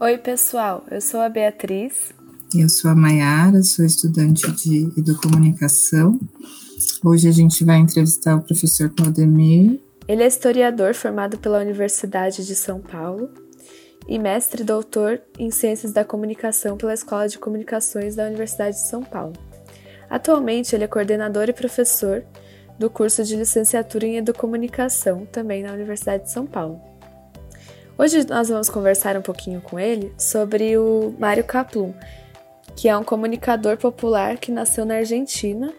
[0.00, 2.12] Oi, pessoal, eu sou a Beatriz.
[2.52, 6.18] Eu sou a Maiara, sou estudante de Educomunicação.
[7.04, 9.78] Hoje a gente vai entrevistar o professor Claudemir.
[10.08, 13.30] Ele é historiador formado pela Universidade de São Paulo
[14.08, 18.88] e mestre e doutor em Ciências da Comunicação pela Escola de Comunicações da Universidade de
[18.88, 19.34] São Paulo.
[20.08, 22.24] Atualmente, ele é coordenador e professor
[22.80, 26.80] do curso de licenciatura em Educomunicação, também na Universidade de São Paulo.
[27.98, 31.92] Hoje nós vamos conversar um pouquinho com ele sobre o Mário Kaplun,
[32.74, 35.70] que é um comunicador popular que nasceu na Argentina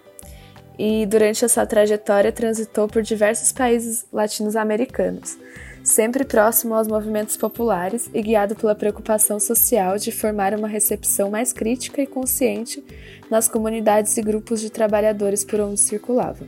[0.78, 5.40] e durante a sua trajetória transitou por diversos países latino-americanos,
[5.84, 11.52] sempre próximo aos movimentos populares e guiado pela preocupação social de formar uma recepção mais
[11.52, 12.86] crítica e consciente
[13.28, 16.45] nas comunidades e grupos de trabalhadores por onde circulava.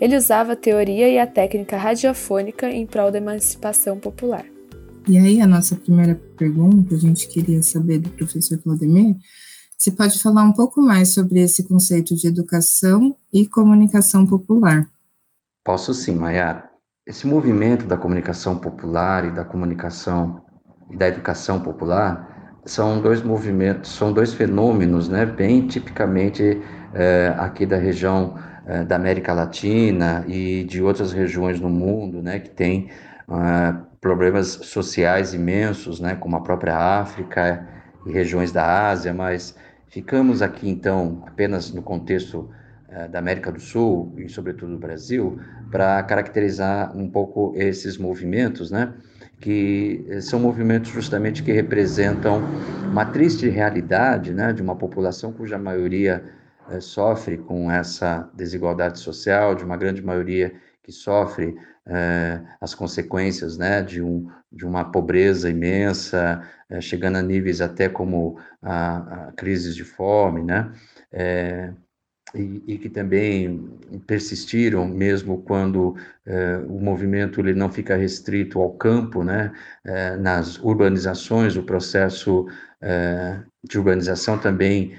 [0.00, 4.44] Ele usava a teoria e a técnica radiofônica em prol da emancipação popular.
[5.06, 9.16] E aí, a nossa primeira pergunta, a gente queria saber do professor Claudemir,
[9.76, 14.86] você pode falar um pouco mais sobre esse conceito de educação e comunicação popular?
[15.64, 16.68] Posso sim, Mayara.
[17.06, 20.42] Esse movimento da comunicação popular e da comunicação
[20.90, 26.60] e da educação popular são dois movimentos, são dois fenômenos, né, bem tipicamente
[26.92, 28.34] é, aqui da região
[28.66, 32.90] é, da América Latina e de outras regiões no mundo, né, que tem
[33.26, 37.66] uh, problemas sociais imensos, né, como a própria África
[38.06, 39.56] e regiões da Ásia, mas
[39.88, 42.50] ficamos aqui então apenas no contexto
[42.90, 48.70] uh, da América do Sul e sobretudo do Brasil para caracterizar um pouco esses movimentos,
[48.70, 48.92] né,
[49.40, 52.42] que são movimentos justamente que representam
[52.90, 56.22] uma triste realidade, né, de uma população cuja maioria
[56.70, 63.56] uh, sofre com essa desigualdade social, de uma grande maioria que sofre é, as consequências
[63.56, 69.32] né, de, um, de uma pobreza imensa, é, chegando a níveis até como a, a
[69.32, 70.72] crises de fome, né,
[72.32, 73.68] e, e, que também
[74.06, 75.96] persistiram mesmo quando
[76.68, 79.52] o movimento ele não fica restrito ao campo, né,
[80.20, 82.46] nas urbanizações, o processo
[83.64, 84.94] de urbanização também,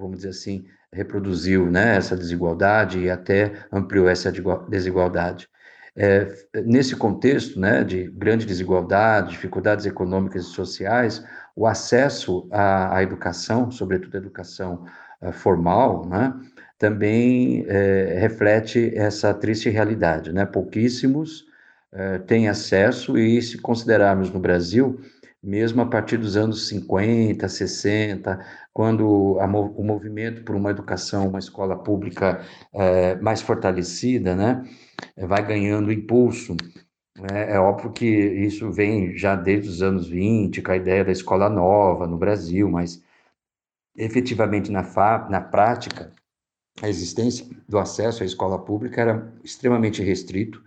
[0.00, 4.32] vamos dizer assim, reproduziu né, essa desigualdade e até ampliou essa
[4.68, 5.48] desigualdade.
[5.96, 6.32] É,
[6.64, 11.24] nesse contexto né, de grande desigualdade, dificuldades econômicas e sociais,
[11.54, 14.86] o acesso à, à educação, sobretudo a educação
[15.20, 16.32] uh, formal, né,
[16.78, 20.32] também é, reflete essa triste realidade.
[20.32, 20.46] Né?
[20.46, 21.44] Pouquíssimos
[21.92, 24.98] é, têm acesso, e se considerarmos no Brasil,
[25.42, 31.76] mesmo a partir dos anos 50, 60, quando o movimento por uma educação, uma escola
[31.76, 34.62] pública é, mais fortalecida, né,
[35.16, 36.56] vai ganhando impulso.
[37.32, 41.12] É, é, óbvio que isso vem já desde os anos 20, com a ideia da
[41.12, 43.02] escola nova no Brasil, mas
[43.96, 44.82] efetivamente na,
[45.28, 46.12] na prática,
[46.82, 50.62] a existência do acesso à escola pública era extremamente restrito,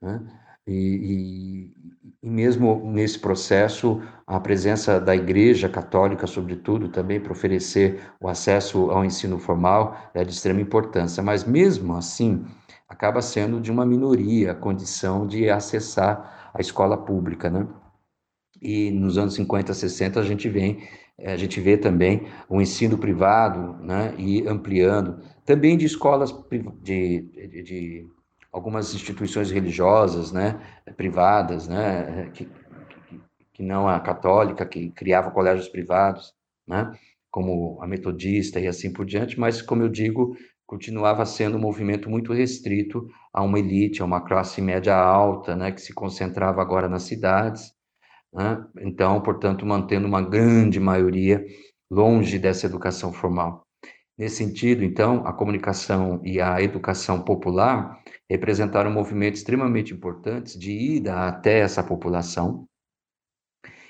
[0.00, 0.20] né?
[0.66, 1.74] E, e,
[2.22, 8.90] e, mesmo nesse processo, a presença da Igreja Católica, sobretudo, também para oferecer o acesso
[8.90, 11.22] ao ensino formal é de extrema importância.
[11.22, 12.44] Mas mesmo assim,
[12.88, 17.68] acaba sendo de uma minoria a condição de acessar a escola pública, né?
[18.60, 20.88] E nos anos 50, 60 a gente vem,
[21.20, 24.14] a gente vê também o ensino privado, né?
[24.18, 26.34] E ampliando também de escolas
[26.82, 28.17] de, de, de
[28.52, 30.60] algumas instituições religiosas, né,
[30.96, 32.48] privadas, né, que,
[33.52, 36.32] que não a católica, que criava colégios privados,
[36.66, 36.92] né,
[37.30, 40.36] como a metodista e assim por diante, mas, como eu digo,
[40.66, 45.72] continuava sendo um movimento muito restrito a uma elite, a uma classe média alta, né,
[45.72, 47.72] que se concentrava agora nas cidades,
[48.32, 51.44] né, então, portanto, mantendo uma grande maioria
[51.90, 53.67] longe dessa educação formal.
[54.18, 61.28] Nesse sentido, então, a comunicação e a educação popular representaram movimentos extremamente importantes de ida
[61.28, 62.66] até essa população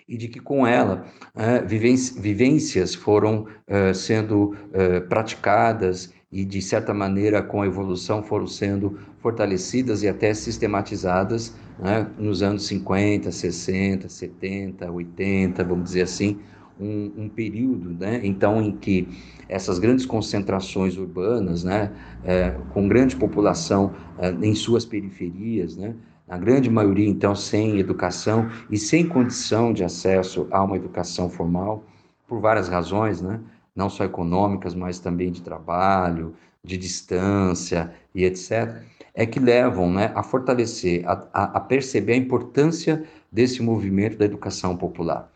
[0.07, 6.93] e de que com ela é, vivências foram é, sendo é, praticadas e de certa
[6.93, 14.09] maneira com a evolução foram sendo fortalecidas e até sistematizadas né, nos anos 50, 60,
[14.11, 16.39] 70, 80, vamos dizer assim,
[16.81, 19.09] um, um, período, né, então, em que
[19.49, 21.93] essas grandes concentrações urbanas, né,
[22.25, 25.95] é, com grande população é, em suas periferias, né,
[26.29, 31.85] a grande maioria, então, sem educação e sem condição de acesso a uma educação formal,
[32.27, 33.41] por várias razões, né,
[33.75, 38.83] não só econômicas, mas também de trabalho, de distância e etc.,
[39.15, 44.77] é que levam né, a fortalecer, a, a, perceber a importância desse movimento da educação
[44.77, 45.29] popular.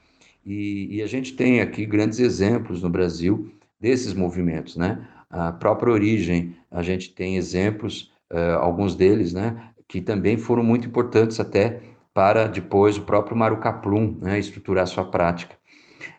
[0.45, 5.07] E, e, a gente tem aqui grandes exemplos no Brasil desses movimentos, né?
[5.31, 10.87] A própria origem, a gente tem exemplos, uh, alguns deles, né, que também foram muito
[10.87, 11.81] importantes até
[12.13, 15.57] para depois o próprio Mário Kaplum né, estruturar sua prática.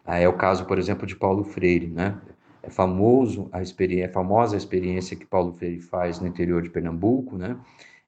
[0.05, 2.17] Uh, é o caso, por exemplo, de Paulo Freire, né?
[2.63, 6.69] É famoso a experiência, é famosa a experiência que Paulo Freire faz no interior de
[6.69, 7.57] Pernambuco, né?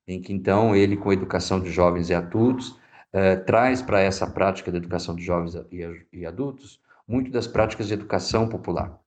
[0.08, 2.80] Em que então ele, com a educação de jovens e adultos,
[3.16, 7.88] eh, traz para essa prática da educação de jovens e, e adultos muito das práticas
[7.88, 9.00] de educação popular.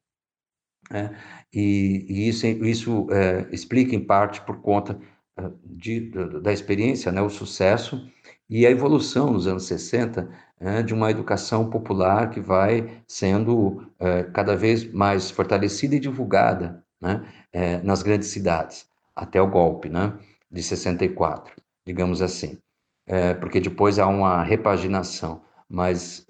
[0.90, 1.14] Né?
[1.52, 4.98] E, e, isso, isso eh, explica em parte por conta
[5.36, 6.08] eh, de,
[6.40, 8.10] da experiência, né, o sucesso
[8.48, 10.26] e a evolução nos anos 60
[10.58, 13.92] né, de uma educação popular que vai sendo
[14.32, 17.22] cada vez mais fortalecida e divulgada né,
[17.84, 20.18] nas grandes cidades, até o golpe né,
[20.50, 21.54] de 64,
[21.86, 22.58] digamos assim.
[23.08, 26.26] É, porque depois há uma repaginação, mas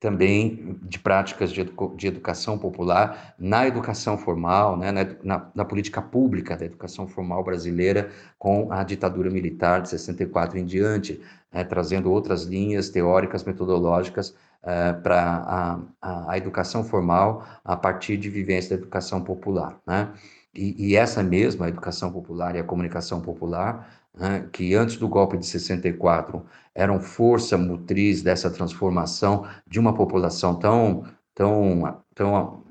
[0.00, 6.00] também de práticas de, de, educação popular na educação formal, né, na, na, na, política
[6.00, 11.20] pública da educação formal brasileira com a ditadura militar de 64 em diante,
[11.52, 18.30] né, trazendo outras linhas teóricas, metodológicas é, para a, a, educação formal a partir de
[18.30, 19.80] vivência da educação popular.
[19.84, 20.12] Né?
[20.54, 25.36] E, e essa mesma educação popular e a comunicação popular né, que antes do golpe
[25.36, 26.44] de 64
[26.74, 32.64] eram força motriz dessa transformação de uma população tão, tão, tão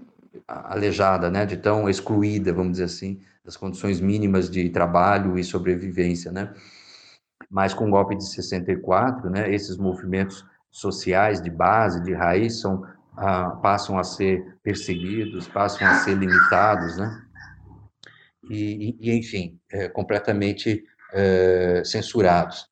[0.48, 6.32] alejada, né, de tão excluída, vamos dizer assim, das condições mínimas de trabalho e sobrevivência,
[6.32, 6.54] né?
[7.50, 12.86] Mas com o golpe de 64, né, esses movimentos sociais de base, de raiz, são,
[13.16, 17.24] ah, passam a ser perseguidos, passam a ser limitados, né?
[18.50, 22.68] E, e enfim, é, completamente é, censurados.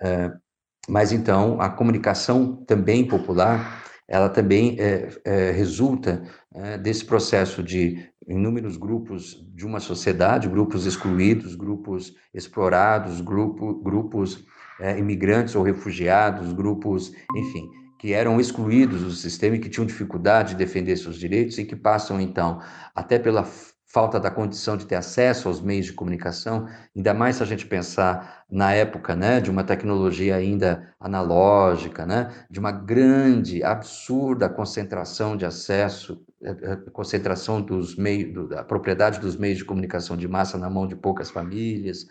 [0.00, 0.30] É,
[0.88, 6.22] mas então a comunicação também popular, ela também é, resulta
[6.82, 14.44] desse processo de inúmeros grupos de uma sociedade, grupos excluídos, grupos explorados, grupo, grupos
[14.98, 17.70] imigrantes ou refugiados, grupos, enfim,
[18.00, 21.76] que eram excluídos do sistema e que tinham dificuldade de defender seus direitos e que
[21.76, 22.58] passam então
[22.94, 23.46] até pela
[23.92, 27.66] falta da condição de ter acesso aos meios de comunicação, ainda mais se a gente
[27.66, 35.36] pensar na época, né, de uma tecnologia ainda analógica, né, de uma grande, absurda concentração
[35.36, 40.56] de acesso, eh, eh, concentração dos meios, da propriedade dos meios de comunicação de massa
[40.56, 42.06] na mão de poucas famílias,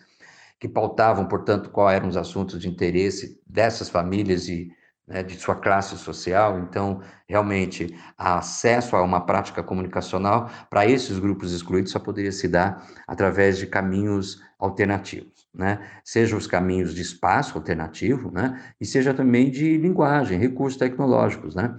[0.58, 4.70] que pautavam, portanto, quais eram os assuntos de interesse dessas famílias e
[5.10, 6.60] né, de sua classe social.
[6.60, 12.86] Então, realmente, acesso a uma prática comunicacional para esses grupos excluídos só poderia se dar
[13.08, 15.80] através de caminhos alternativos, né?
[16.04, 18.62] Seja os caminhos de espaço alternativo, né?
[18.80, 21.76] E seja também de linguagem, recursos tecnológicos, né?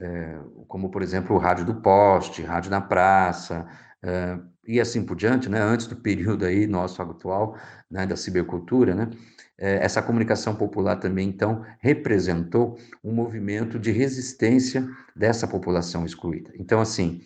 [0.00, 0.38] É,
[0.68, 3.66] como, por exemplo, o rádio do poste, rádio na praça,
[4.02, 5.60] é, e assim por diante, né?
[5.60, 7.56] Antes do período aí nosso atual,
[7.90, 9.08] né, da cibercultura, né?
[9.58, 16.52] Eh, essa comunicação popular também, então, representou um movimento de resistência dessa população excluída.
[16.54, 17.20] Então, assim,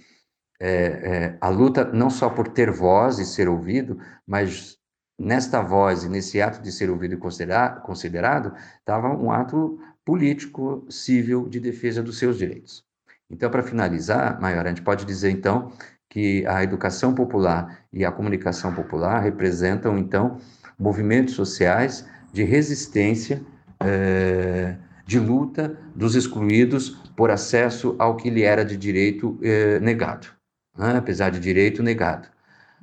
[0.59, 4.79] é, é, a luta não só por ter voz e ser ouvido, mas
[5.19, 10.87] nesta voz e nesse ato de ser ouvido e considerado, considerado estava um ato político,
[10.89, 12.85] civil, de defesa dos seus direitos.
[13.29, 15.73] Então, para finalizar, Maior, a gente pode dizer, então,
[16.09, 20.39] que a educação popular e a comunicação popular representam, então,
[20.79, 23.43] movimentos sociais de resistência,
[23.79, 30.29] é, de luta dos excluídos por acesso ao que lhe era de direito é, negado,
[30.77, 30.97] né?
[30.97, 32.29] apesar de direito negado,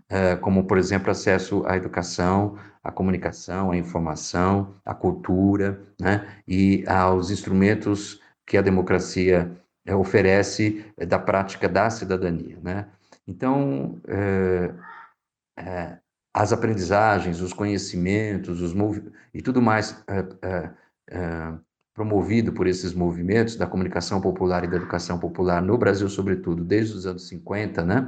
[0.08, 6.28] é, como, por exemplo, acesso à educação, à comunicação, à informação, à cultura né?
[6.48, 9.52] e aos instrumentos que a democracia
[9.92, 12.58] oferece da prática da cidadania.
[12.62, 12.86] Né?
[13.28, 14.72] Então, é,
[16.34, 18.74] as aprendizagens, os conhecimentos, os
[19.34, 20.70] e tudo mais é, é,
[21.10, 21.54] é,
[21.94, 26.96] promovido por esses movimentos da comunicação popular e da educação popular no Brasil, sobretudo desde
[26.96, 28.08] os anos 50, né,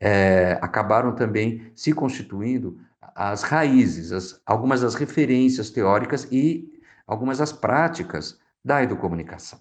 [0.00, 2.78] é, acabaram também se constituindo
[3.14, 6.72] as raízes, as, algumas das referências teóricas e
[7.06, 9.58] algumas das práticas da educomunicação.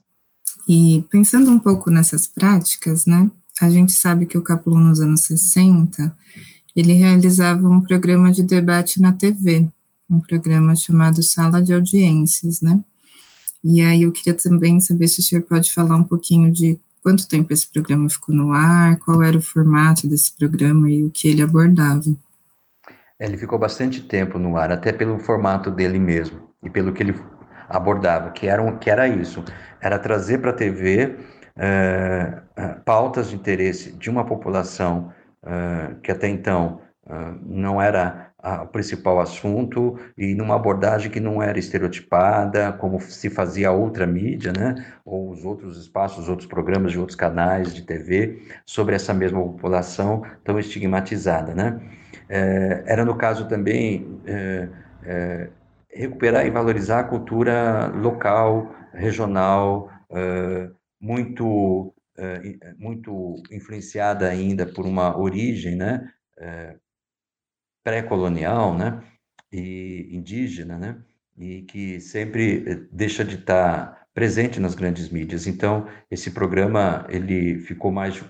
[0.69, 5.21] E pensando um pouco nessas práticas, né, a gente sabe que o Capulon nos anos
[5.21, 6.15] 60
[6.77, 9.67] ele realizava um programa de debate na TV,
[10.07, 12.79] um programa chamado Sala de Audiências, né?
[13.63, 17.27] E aí eu queria também saber se o senhor pode falar um pouquinho de quanto
[17.27, 21.27] tempo esse programa ficou no ar, qual era o formato desse programa e o que
[21.27, 22.15] ele abordava.
[23.19, 27.15] Ele ficou bastante tempo no ar, até pelo formato dele mesmo e pelo que ele
[27.67, 29.43] abordava, que era, um, que era isso,
[29.81, 31.17] era trazer para a TV
[31.55, 35.11] é, é, pautas de interesse de uma população
[36.01, 36.81] que até então
[37.45, 38.27] não era
[38.63, 44.53] o principal assunto e numa abordagem que não era estereotipada, como se fazia outra mídia,
[44.53, 49.13] né, ou os outros espaços, os outros programas de outros canais de TV sobre essa
[49.13, 51.79] mesma população tão estigmatizada, né.
[52.29, 54.67] É, era no caso também é,
[55.03, 55.49] é,
[55.89, 59.89] recuperar e valorizar a cultura local, regional,
[60.99, 61.93] muito
[62.77, 66.11] muito influenciada ainda por uma origem, né,
[67.83, 69.01] pré-colonial, né,
[69.51, 70.97] e indígena, né,
[71.37, 75.47] e que sempre eh, deixa de estar presente nas grandes mídias.
[75.47, 78.23] Então, esse programa ele ficou mais de,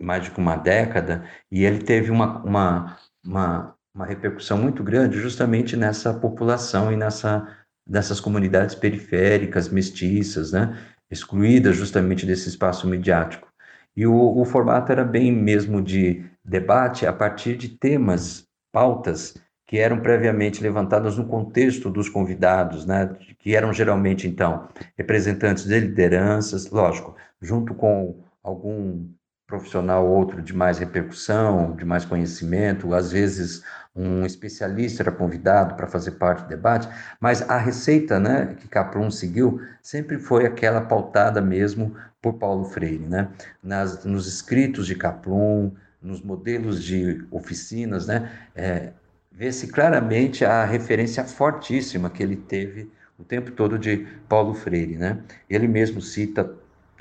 [0.00, 5.76] mais de uma década e ele teve uma, uma, uma, uma repercussão muito grande justamente
[5.76, 7.46] nessa população e nessa
[7.84, 10.78] dessas comunidades periféricas, mestiças, né,
[11.12, 13.46] excluídas justamente desse espaço midiático.
[13.94, 19.34] E o, o formato era bem mesmo de debate a partir de temas pautas
[19.66, 25.80] que eram previamente levantadas no contexto dos convidados, né, que eram geralmente, então, representantes de
[25.80, 29.06] lideranças, lógico, junto com algum
[29.52, 33.62] profissional outro de mais repercussão, de mais conhecimento, às vezes
[33.94, 36.88] um especialista era convidado para fazer parte do debate,
[37.20, 43.04] mas a receita né, que Caprum seguiu sempre foi aquela pautada mesmo por Paulo Freire,
[43.04, 43.28] né?
[43.62, 48.92] Nas, nos escritos de Caprum, nos modelos de oficinas, né, é,
[49.30, 55.18] vê-se claramente a referência fortíssima que ele teve o tempo todo de Paulo Freire, né?
[55.50, 56.50] Ele mesmo cita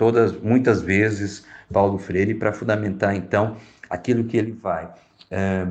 [0.01, 3.55] todas, muitas vezes Paulo Freire para fundamentar então
[3.88, 4.91] aquilo que ele vai,
[5.29, 5.67] é,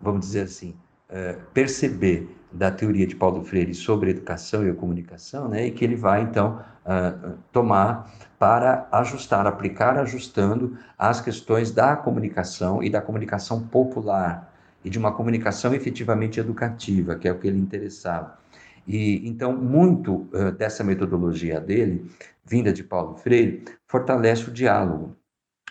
[0.00, 0.74] vamos dizer assim,
[1.10, 5.66] é, perceber da teoria de Paulo Freire sobre educação e comunicação, né?
[5.66, 12.82] E que ele vai então uh, tomar para ajustar, aplicar ajustando as questões da comunicação
[12.82, 14.50] e da comunicação popular
[14.82, 18.38] e de uma comunicação efetivamente educativa, que é o que ele interessava.
[18.86, 22.08] E então muito uh, dessa metodologia dele,
[22.44, 25.16] vinda de Paulo Freire, fortalece o diálogo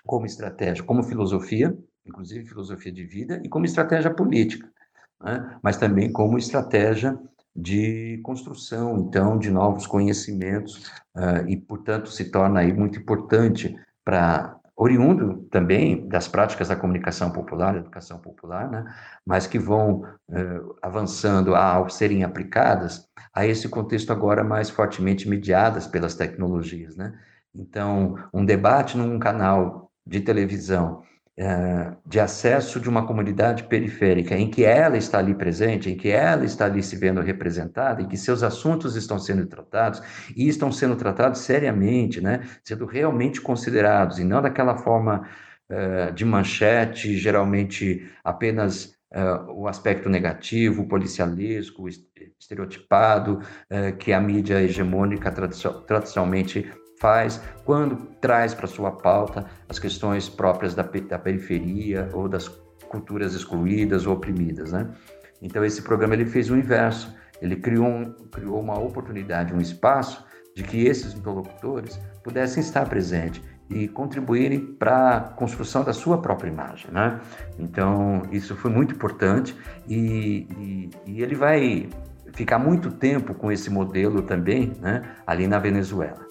[0.06, 4.70] como estratégia, como filosofia, inclusive filosofia de vida e como estratégia política,
[5.22, 5.58] né?
[5.62, 7.18] mas também como estratégia
[7.56, 14.60] de construção, então, de novos conhecimentos, uh, e, portanto, se torna aí muito importante para
[14.76, 18.94] oriundo também das práticas da comunicação popular, educação popular, né,
[19.26, 25.88] mas que vão uh, avançando ao serem aplicadas a esse contexto agora mais fortemente mediadas
[25.88, 27.14] pelas tecnologias, né.
[27.54, 31.04] Então, um debate num canal de televisão
[31.36, 36.10] é, de acesso de uma comunidade periférica, em que ela está ali presente, em que
[36.10, 40.02] ela está ali se vendo representada, em que seus assuntos estão sendo tratados
[40.36, 45.28] e estão sendo tratados seriamente, né, sendo realmente considerados, e não daquela forma
[45.70, 51.88] é, de manchete, geralmente apenas é, o aspecto negativo, policialesco,
[52.40, 53.40] estereotipado,
[53.98, 56.70] que a mídia hegemônica tradicionalmente
[57.00, 62.48] faz quando traz para sua pauta as questões próprias da, da periferia ou das
[62.90, 64.90] culturas excluídas ou oprimidas, né?
[65.42, 70.26] Então esse programa ele fez o inverso, ele criou, um, criou uma oportunidade, um espaço
[70.56, 76.50] de que esses interlocutores pudessem estar presentes e contribuírem para a construção da sua própria
[76.50, 77.20] imagem, né?
[77.58, 79.56] Então isso foi muito importante
[79.88, 81.90] e, e, e ele vai
[82.34, 85.02] ficar muito tempo com esse modelo também, né?
[85.26, 86.26] Ali na Venezuela.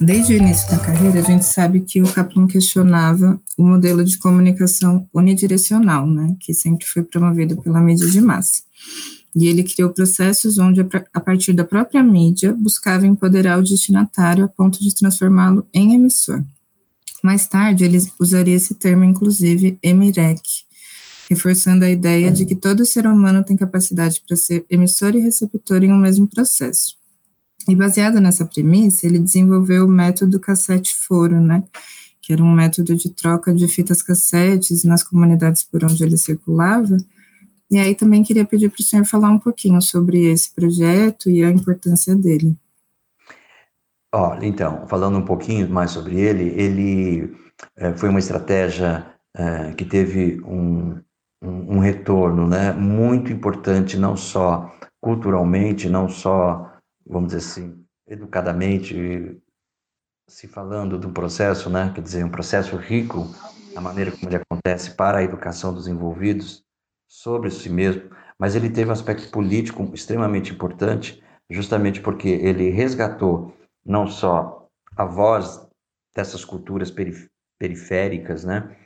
[0.00, 4.16] Desde o início da carreira, a gente sabe que o Kaplan questionava o modelo de
[4.16, 8.62] comunicação unidirecional, né, que sempre foi promovido pela mídia de massa.
[9.34, 10.80] E ele criou processos onde,
[11.12, 16.44] a partir da própria mídia, buscava empoderar o destinatário a ponto de transformá-lo em emissor.
[17.22, 20.40] Mais tarde, ele usaria esse termo, inclusive, emirec,
[21.28, 25.82] reforçando a ideia de que todo ser humano tem capacidade para ser emissor e receptor
[25.82, 26.97] em um mesmo processo.
[27.68, 31.62] E baseado nessa premissa, ele desenvolveu o método cassete-foro, né?
[32.22, 36.96] Que era um método de troca de fitas cassetes nas comunidades por onde ele circulava.
[37.70, 41.44] E aí também queria pedir para o senhor falar um pouquinho sobre esse projeto e
[41.44, 42.56] a importância dele.
[44.14, 47.36] Olha, então, falando um pouquinho mais sobre ele, ele
[47.76, 49.06] é, foi uma estratégia
[49.36, 50.98] é, que teve um,
[51.42, 56.77] um, um, retorno né, muito importante, não só culturalmente, não só
[57.08, 59.40] vamos dizer assim, educadamente,
[60.28, 63.34] se falando de um processo, né, quer dizer, um processo rico,
[63.74, 66.64] a maneira como ele acontece para a educação dos envolvidos
[67.08, 73.54] sobre si mesmo, mas ele teve um aspecto político extremamente importante, justamente porque ele resgatou
[73.84, 75.66] não só a voz
[76.14, 76.92] dessas culturas
[77.58, 78.76] periféricas, né,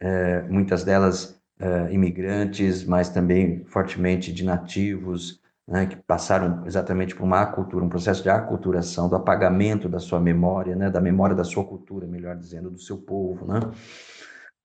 [0.00, 5.39] é, muitas delas é, imigrantes, mas também fortemente de nativos,
[5.70, 10.18] né, que passaram exatamente por uma acultura, um processo de aculturação, do apagamento da sua
[10.18, 13.60] memória, né, da memória da sua cultura, melhor dizendo, do seu povo, né?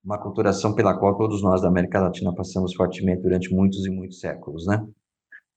[0.04, 4.20] Uma aculturação pela qual todos nós da América Latina passamos fortemente durante muitos e muitos
[4.20, 4.84] séculos, né?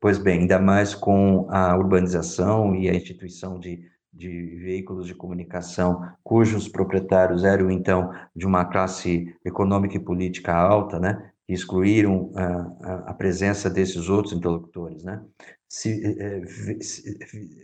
[0.00, 3.80] Pois bem, ainda mais com a urbanização e a instituição de,
[4.12, 11.00] de veículos de comunicação cujos proprietários eram, então, de uma classe econômica e política alta,
[11.00, 11.30] né?
[11.48, 15.22] Que excluíram a, a, presença desses outros interlocutores, né?
[15.66, 16.42] Se, é,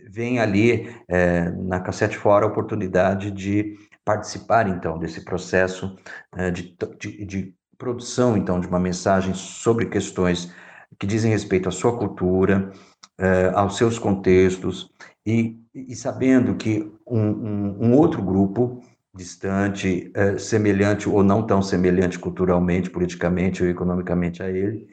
[0.09, 5.95] vem ali é, na cassete fora a oportunidade de participar então desse processo
[6.35, 10.51] é, de, de, de, produção então de uma mensagem sobre questões
[10.97, 12.71] que dizem respeito à sua cultura,
[13.53, 14.89] aos seus contextos
[15.25, 18.81] e, e sabendo que um, um, um outro grupo
[19.15, 24.87] distante, é, semelhante ou não tão semelhante culturalmente, politicamente ou economicamente a ele,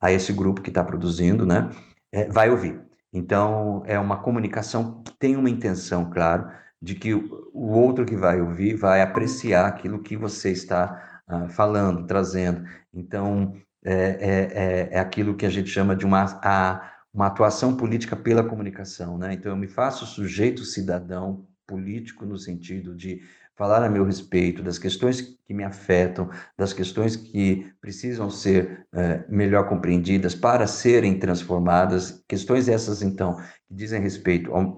[0.00, 1.70] a esse grupo que está produzindo, né,
[2.12, 2.80] é, vai ouvir.
[3.12, 8.40] Então, é uma comunicação que tem uma intenção, claro, de que o outro que vai
[8.40, 12.64] ouvir vai apreciar aquilo que você está uh, falando, trazendo.
[12.92, 13.54] Então,
[13.84, 18.14] é, é, é, é, aquilo que a gente chama de uma, a, uma atuação política
[18.14, 19.16] pela comunicação.
[19.18, 19.32] Né?
[19.32, 23.22] Então, eu me faço sujeito cidadão político no sentido de
[23.58, 29.24] falar a meu respeito, das questões que me afetam, das questões que precisam ser é,
[29.28, 33.36] melhor compreendidas para serem transformadas, questões essas, então,
[33.66, 34.76] que dizem respeito ao,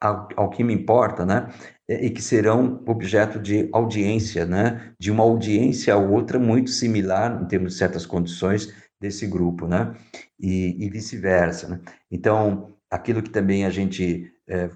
[0.00, 1.52] ao, ao que me importa, né?
[1.88, 4.94] E que serão objeto de audiência, né?
[4.96, 9.92] De uma audiência a outra muito similar, em termos de certas condições, desse grupo, né?
[10.38, 11.80] E, e vice-versa, né?
[12.08, 14.70] Então, aquilo que também a gente é,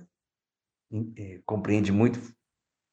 [1.46, 2.20] compreende muito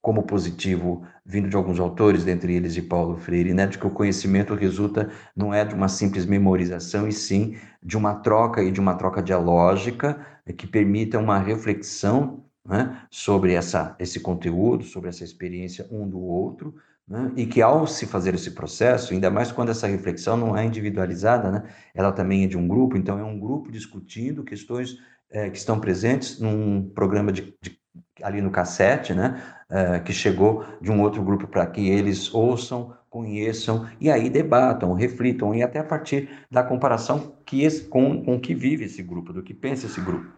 [0.06, 3.90] como positivo vindo de alguns autores, dentre eles de Paulo Freire, né, de que o
[3.90, 8.80] conhecimento resulta não é de uma simples memorização, e sim de uma troca e de
[8.80, 10.24] uma troca dialógica
[10.56, 16.76] que permita uma reflexão né, sobre essa, esse conteúdo, sobre essa experiência um do outro,
[17.08, 20.64] né, e que ao se fazer esse processo, ainda mais quando essa reflexão não é
[20.64, 21.64] individualizada, né,
[21.96, 25.00] ela também é de um grupo, então é um grupo discutindo questões
[25.32, 27.85] é, que estão presentes num programa de, de
[28.22, 32.96] ali no cassete, né, uh, que chegou de um outro grupo para que eles ouçam,
[33.10, 38.40] conheçam e aí debatam, reflitam e até a partir da comparação que esse, com, com
[38.40, 40.30] que vive esse grupo, do que pensa esse grupo.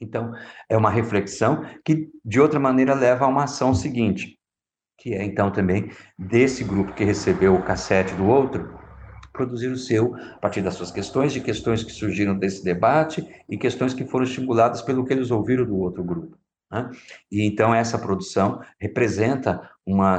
[0.00, 0.32] Então,
[0.68, 4.38] é uma reflexão que, de outra maneira, leva a uma ação seguinte,
[4.96, 8.78] que é, então, também desse grupo que recebeu o cassete do outro,
[9.32, 13.56] produzir o seu a partir das suas questões, de questões que surgiram desse debate e
[13.56, 16.36] questões que foram estimuladas pelo que eles ouviram do outro grupo.
[16.70, 16.90] Né?
[17.30, 20.18] E então essa produção representa uma,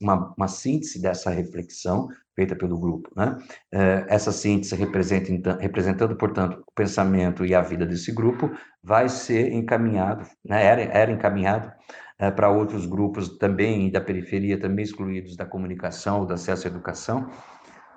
[0.00, 3.10] uma, uma, síntese dessa reflexão feita pelo grupo.
[3.14, 3.38] Né?
[3.70, 8.50] É, essa síntese representa, então, representando, portanto, o pensamento e a vida desse grupo,
[8.82, 10.64] vai ser encaminhado, né?
[10.64, 11.70] era, era encaminhado
[12.18, 17.30] é, para outros grupos também da periferia, também excluídos da comunicação, do acesso à educação,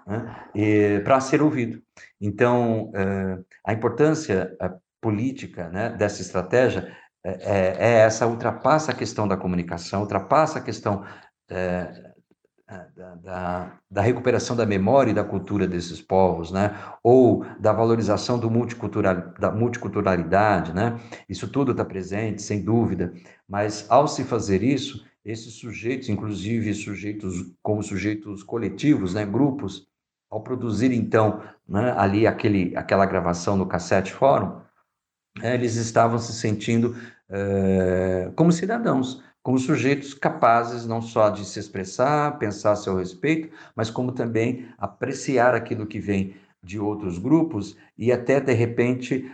[0.06, 1.00] né?
[1.04, 1.82] para ser ouvido.
[2.20, 4.56] Então, é, a importância
[5.06, 6.92] política né, dessa estratégia
[7.26, 11.04] é, é, é, essa, ultrapassa a questão da comunicação, ultrapassa a questão
[11.50, 12.14] é,
[12.70, 12.86] é,
[13.24, 16.80] da, da, recuperação da memória e da cultura desses povos, né?
[17.02, 20.72] ou da valorização do multicultural, da multiculturalidade.
[20.72, 21.00] Né?
[21.28, 23.12] Isso tudo está presente, sem dúvida,
[23.50, 27.34] mas ao se fazer isso, esses sujeitos, inclusive sujeitos
[27.64, 29.26] como sujeitos coletivos, né?
[29.26, 29.88] grupos,
[30.30, 34.62] ao produzir então né, ali aquele, aquela gravação no cassete fórum,
[35.38, 36.96] né, eles estavam se sentindo
[37.30, 43.56] é, como cidadãos, como sujeitos capazes não só de se expressar, pensar a seu respeito,
[43.76, 49.32] mas como também apreciar aquilo que vem de outros grupos e até, de repente,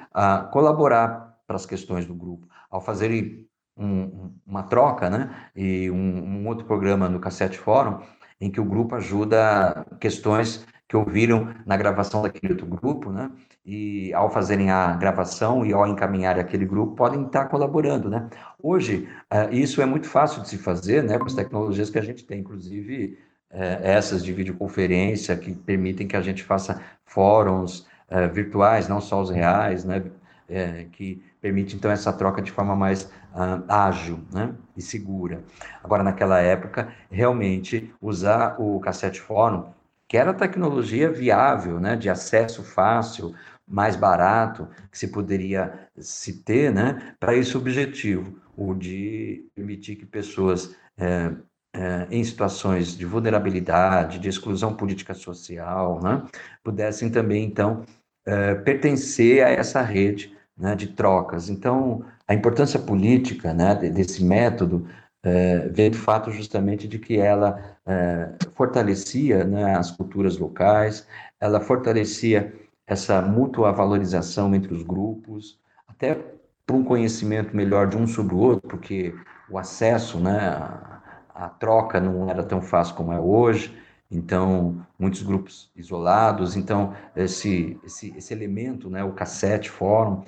[0.52, 2.46] colaborar para as questões do grupo.
[2.70, 8.02] Ao fazerem um, uma troca, né, e um, um outro programa no Cassete Fórum,
[8.40, 13.32] em que o grupo ajuda questões que ouviram na gravação daquele outro grupo, né?
[13.66, 18.30] E ao fazerem a gravação e ao encaminhar aquele grupo, podem estar colaborando, né?
[18.62, 21.18] Hoje, uh, isso é muito fácil de se fazer, né?
[21.18, 23.18] Com as tecnologias que a gente tem, inclusive
[23.52, 29.22] uh, essas de videoconferência que permitem que a gente faça fóruns uh, virtuais, não só
[29.22, 30.04] os reais, né?
[30.52, 35.42] é, que permite então essa troca de forma mais uh, ágil né, e segura.
[35.82, 39.70] Agora, naquela época, realmente usar o cassete fórum,
[40.12, 43.34] que era tecnologia viável, né, de acesso fácil,
[43.66, 50.06] mais barato, que se poderia se ter, né, para esse objetivo, o de permitir que
[50.06, 51.32] pessoas é,
[51.74, 56.24] é, em situações de vulnerabilidade, de exclusão política social, né,
[56.62, 57.86] pudessem também, então,
[58.26, 61.48] é, pertencer a essa rede né, de trocas.
[61.48, 64.86] Então, a importância política né, desse método
[65.24, 71.08] é, vem fato justamente de que ela é, fortalecia né, as culturas locais,
[71.40, 72.54] ela fortalecia
[72.88, 76.18] essa mútua valorização entre os grupos, até
[76.66, 79.14] para um conhecimento melhor de um sobre o outro, porque
[79.50, 81.02] o acesso, né, a,
[81.34, 83.76] a troca não era tão fácil como é hoje,
[84.10, 90.24] então muitos grupos isolados, então esse esse, esse elemento, né, o cassete fórum,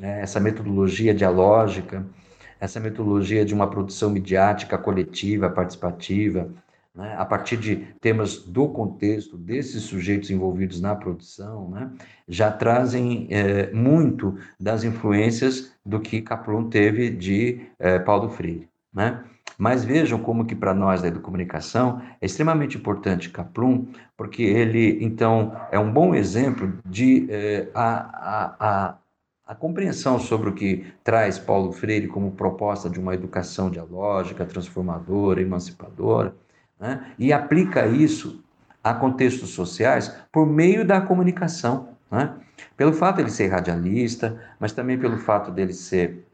[0.00, 2.06] né, essa metodologia dialógica,
[2.60, 6.50] essa metodologia de uma produção midiática coletiva, participativa,
[6.94, 11.90] né, a partir de temas do contexto desses sujeitos envolvidos na produção, né,
[12.26, 18.68] já trazem é, muito das influências do que Kaplun teve de é, Paulo Freire.
[18.92, 19.22] Né?
[19.58, 25.52] Mas vejam como que para nós da educomunicação é extremamente importante Kaplum, porque ele, então,
[25.72, 28.98] é um bom exemplo de eh, a, a, a,
[29.48, 35.40] a, compreensão sobre o que traz Paulo Freire como proposta de uma educação dialógica, transformadora,
[35.40, 36.34] emancipadora,
[36.78, 37.14] né?
[37.18, 38.44] e aplica isso
[38.84, 41.96] a contextos sociais por meio da comunicação.
[42.10, 42.34] Né?
[42.76, 46.26] Pelo fato de ele ser radialista, mas também pelo fato dele ser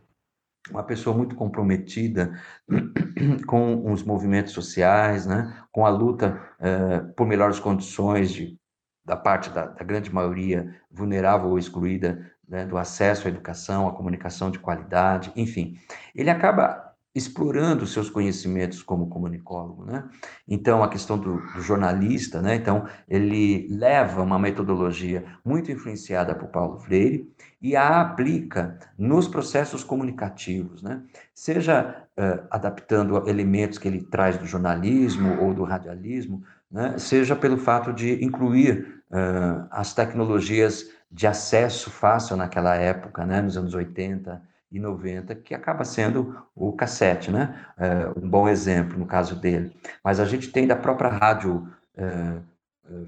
[0.70, 2.38] uma pessoa muito comprometida
[3.46, 8.56] com os movimentos sociais, né, com a luta uh, por melhores condições de,
[9.04, 13.92] da parte da, da grande maioria vulnerável ou excluída né, do acesso à educação, à
[13.92, 15.78] comunicação de qualidade, enfim.
[16.14, 20.04] Ele acaba explorando seus conhecimentos como comunicólogo, né?
[20.48, 22.56] Então a questão do, do, jornalista, né?
[22.56, 27.30] Então ele leva uma metodologia muito influenciada por Paulo Freire
[27.62, 31.02] e a aplica nos processos comunicativos, né?
[31.32, 36.98] Seja uh, adaptando elementos que ele traz do jornalismo ou do radialismo, né?
[36.98, 43.40] Seja pelo fato de incluir uh, as tecnologias de acesso fácil naquela época, né?
[43.40, 47.64] Nos anos 80 e 90, que acaba sendo o cassete, né?
[47.78, 49.72] É, um bom exemplo no caso dele.
[50.02, 52.40] Mas a gente tem da própria rádio é,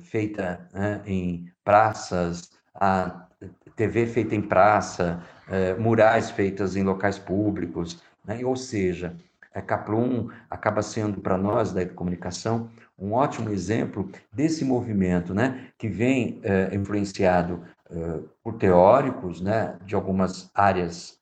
[0.03, 3.27] feita né, em praças, a
[3.75, 8.39] TV feita em praça, é, murais feitas em locais públicos, né?
[8.45, 9.17] ou seja,
[9.53, 15.89] a Caplum acaba sendo para nós da comunicação um ótimo exemplo desse movimento, né, que
[15.89, 17.63] vem é, influenciado
[18.43, 21.19] por teóricos, né, de algumas áreas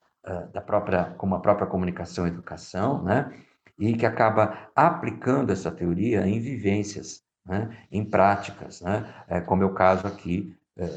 [0.53, 3.31] da própria, como a própria comunicação e educação, né?
[3.79, 7.77] E que acaba aplicando essa teoria em vivências, né?
[7.93, 9.05] em práticas, né?
[9.29, 10.57] É, como é o caso aqui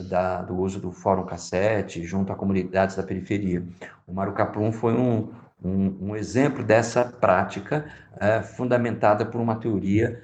[0.10, 3.64] da, do uso do Fórum Cassete junto a comunidades da periferia.
[4.08, 5.32] O Mário Caplum foi um,
[5.64, 7.86] um, um, exemplo dessa prática
[8.56, 10.24] fundamentada por uma teoria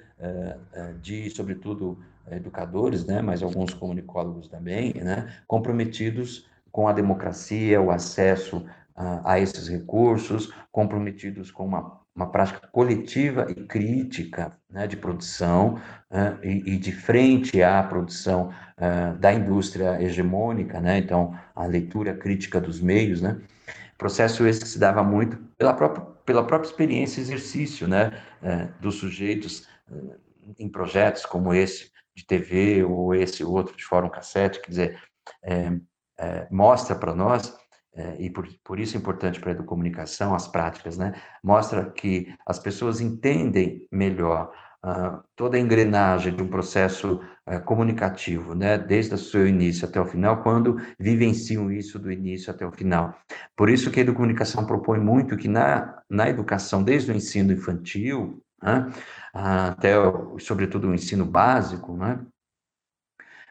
[1.01, 1.99] de, sobretudo,
[2.31, 9.39] educadores, né, mas alguns comunicólogos também, né, comprometidos com a democracia, o acesso a, a
[9.39, 15.75] esses recursos, comprometidos com uma, uma prática coletiva e crítica né, de produção
[16.09, 22.15] uh, e, e, de frente à produção uh, da indústria hegemônica, né, então a leitura
[22.15, 23.39] crítica dos meios, né,
[23.97, 28.81] processo esse que se dava muito pela própria, pela própria experiência e exercício né, uh,
[28.81, 29.67] dos sujeitos
[30.57, 35.03] em projetos como esse de TV ou esse outro de fórum cassete, quer dizer,
[35.43, 35.71] é,
[36.19, 37.55] é, mostra para nós
[37.95, 41.13] é, e por, por isso é importante para a educomunicação, as práticas, né?
[41.43, 44.51] Mostra que as pessoas entendem melhor
[44.83, 48.79] uh, toda a engrenagem de um processo uh, comunicativo, né?
[48.79, 53.15] Desde o seu início até o final, quando vivenciam isso do início até o final.
[53.55, 58.42] Por isso que a educomunicação propõe muito que na, na educação, desde o ensino infantil,
[58.63, 58.91] né?
[59.33, 59.93] até,
[60.39, 62.19] sobretudo, o ensino básico, né?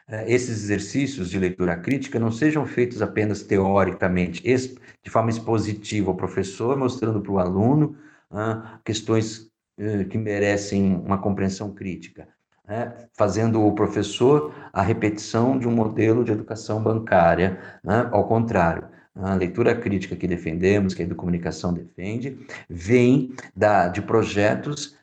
[0.07, 6.15] Eh, esses exercícios de leitura crítica não sejam feitos apenas teoricamente, de forma expositiva, o
[6.15, 7.95] professor mostrando para o aluno
[8.29, 12.27] ah, questões eh, que merecem uma compreensão crítica,
[12.67, 13.07] né?
[13.13, 18.09] fazendo o professor a repetição de um modelo de educação bancária, né?
[18.11, 18.89] ao contrário.
[19.15, 24.97] A leitura crítica que defendemos, que a educomunicação defende, vem da, de projetos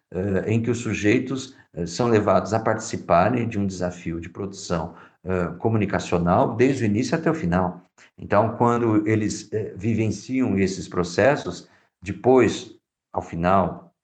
[0.46, 4.94] em que os sujeitos eh, são levados a participarem de um desafio de produção
[5.24, 7.82] uh, comunicacional desde o início até o final.
[8.18, 11.68] Então, quando eles vivenciam esses processos,
[12.02, 12.74] depois,
[13.12, 13.94] ao final,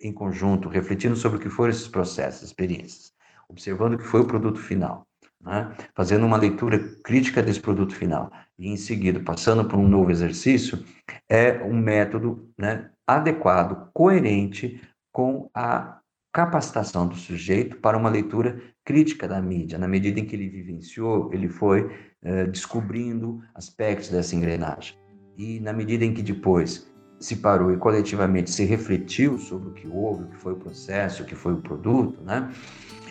[0.00, 3.12] em conjunto, refletindo sobre o que foram esses processos, experiências,
[3.48, 5.06] observando o que foi o produto final,
[5.40, 5.74] né?
[5.94, 10.84] fazendo uma leitura crítica desse produto final e, em seguida, passando por um novo exercício,
[11.28, 14.80] é um método né, adequado, coerente
[15.18, 15.98] com a
[16.32, 19.76] capacitação do sujeito para uma leitura crítica da mídia.
[19.76, 21.90] Na medida em que ele vivenciou, ele foi
[22.22, 24.96] eh, descobrindo aspectos dessa engrenagem.
[25.36, 29.88] E na medida em que depois se parou e coletivamente se refletiu sobre o que
[29.88, 32.48] houve, o que foi o processo, o que foi o produto, né?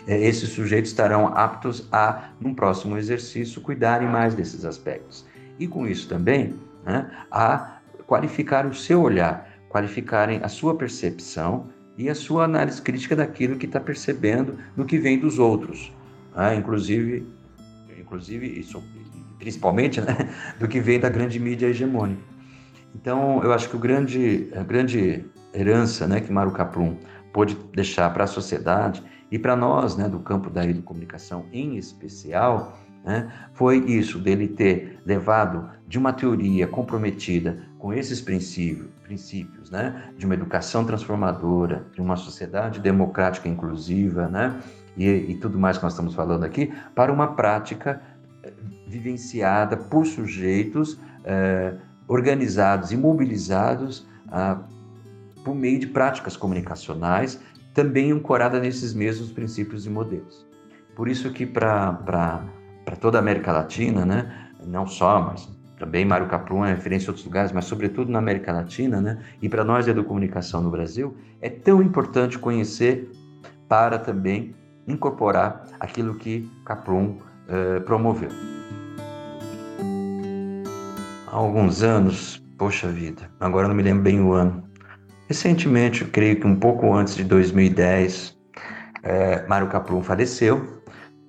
[0.06, 5.26] Eh, esses sujeitos estarão aptos a, num próximo exercício, cuidarem mais desses aspectos.
[5.58, 6.54] E com isso também,
[6.86, 13.16] né, a qualificar o seu olhar, qualificarem a sua percepção e a sua análise crítica
[13.16, 15.92] daquilo que está percebendo no que vem dos outros,
[16.34, 16.54] né?
[16.54, 17.26] inclusive,
[17.98, 18.80] inclusive isso,
[19.36, 20.32] principalmente, né?
[20.60, 22.22] do que vem da grande mídia hegemônica.
[22.94, 26.96] Então, eu acho que o grande, a grande herança né, que Maru Caprum
[27.32, 32.78] pôde deixar para a sociedade e para nós, né, do campo da educomunicação em especial,
[33.08, 40.12] né, foi isso, dele ter levado de uma teoria comprometida com esses princípios, princípios né,
[40.18, 44.60] de uma educação transformadora, de uma sociedade democrática inclusiva, né,
[44.94, 48.02] e, e tudo mais que nós estamos falando aqui, para uma prática
[48.42, 48.52] eh,
[48.86, 54.58] vivenciada por sujeitos eh, organizados e mobilizados ah,
[55.42, 57.40] por meio de práticas comunicacionais,
[57.72, 60.46] também ancorada nesses mesmos princípios e modelos.
[60.94, 62.42] Por isso que para
[62.96, 65.48] toda a América Latina, né, não só, mas
[65.78, 69.18] também Mário Caprum é referência em outros lugares, mas sobretudo na América Latina, né?
[69.40, 73.08] E para nós da educomunicação no Brasil, é tão importante conhecer
[73.68, 74.54] para também
[74.88, 78.30] incorporar aquilo que Caprum eh, promoveu.
[81.30, 84.64] Há alguns anos, poxa vida, agora não me lembro bem o ano.
[85.28, 88.36] Recentemente, creio que um pouco antes de 2010,
[89.04, 90.77] eh, Mário Caprum faleceu,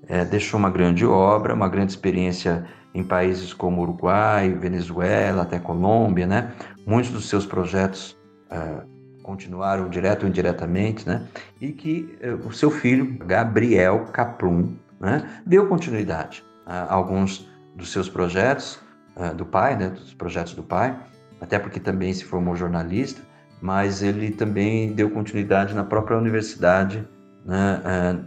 [0.10, 6.26] eh, deixou uma grande obra, uma grande experiência em países como Uruguai, Venezuela, até Colômbia,
[6.26, 6.52] né?
[6.86, 8.18] Muitos dos seus projetos
[8.52, 8.84] uh,
[9.22, 11.28] continuaram direto ou indiretamente, né?
[11.62, 15.30] E que uh, o seu filho, Gabriel Caprum, né?
[15.46, 18.80] deu continuidade a alguns dos seus projetos
[19.16, 19.90] uh, do pai, né?
[19.90, 20.98] Dos projetos do pai,
[21.40, 23.22] até porque também se formou jornalista,
[23.62, 27.08] mas ele também deu continuidade na própria Universidade
[27.46, 27.82] né?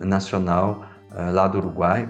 [0.05, 2.09] Nacional lá do Uruguai,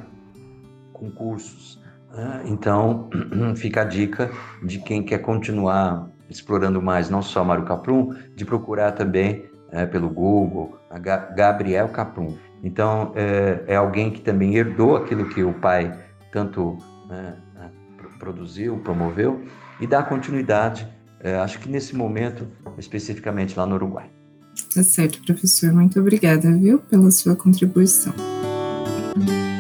[0.93, 1.83] com cursos
[2.15, 2.43] né?
[2.47, 3.09] Então,
[3.57, 4.31] fica a dica
[4.62, 10.09] de quem quer continuar explorando mais, não só Mário Caprum, de procurar também é, pelo
[10.09, 10.79] Google,
[11.37, 12.37] Gabriel Caprum.
[12.62, 15.99] Então, é, é, alguém que também herdou aquilo que o pai
[16.31, 17.37] tanto né,
[18.19, 19.43] produziu, promoveu,
[19.81, 20.88] e dá continuidade,
[21.21, 22.47] é, acho que nesse momento,
[22.79, 24.09] especificamente lá no Uruguai.
[24.75, 25.73] Tá certo, professor.
[25.73, 28.15] Muito obrigada, viu, pela sua contribuição.
[29.14, 29.52] Thank you.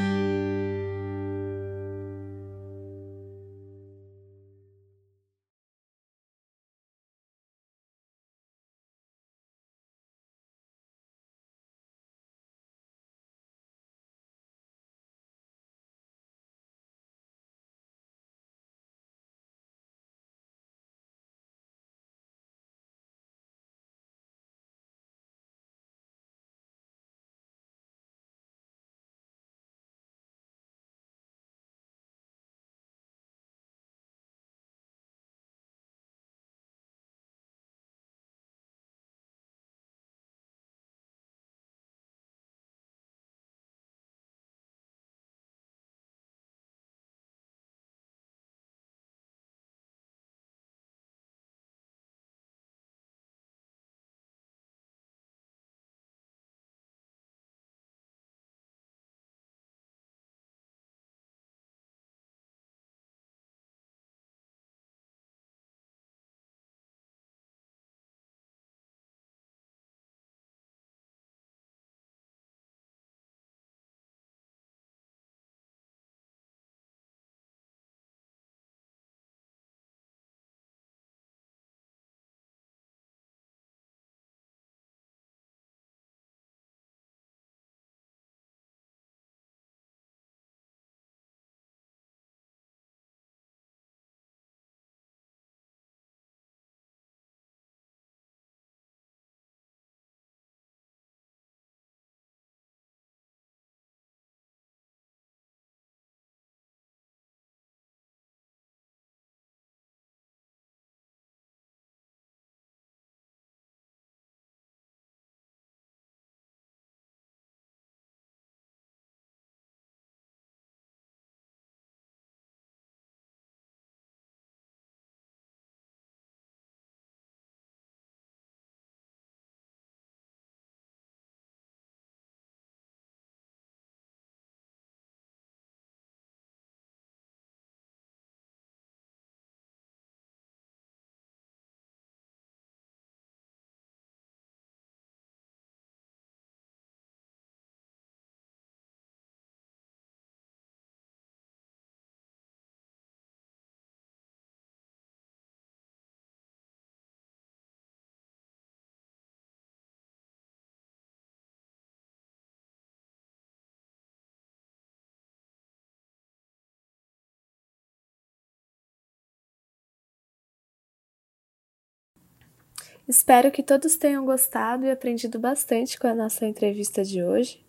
[173.08, 177.64] Espero que todos tenham gostado e aprendido bastante com a nossa entrevista de hoje.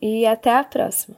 [0.00, 1.16] E até a próxima!